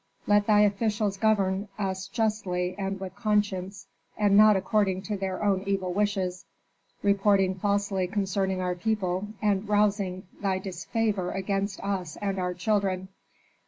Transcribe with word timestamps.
Let 0.25 0.47
thy 0.47 0.61
officials 0.61 1.17
govern 1.17 1.67
us 1.77 2.07
justly 2.07 2.73
and 2.75 2.99
with 2.99 3.15
conscience, 3.15 3.85
and 4.17 4.35
not 4.35 4.55
according 4.57 5.03
to 5.03 5.15
their 5.15 5.43
own 5.43 5.61
evil 5.67 5.93
wishes, 5.93 6.43
reporting 7.03 7.53
falsely 7.53 8.07
concerning 8.07 8.61
our 8.61 8.73
people, 8.73 9.27
and 9.43 9.69
rousing 9.69 10.23
thy 10.41 10.57
disfavor 10.57 11.29
against 11.29 11.79
us 11.81 12.17
and 12.19 12.39
our 12.39 12.55
children. 12.55 13.09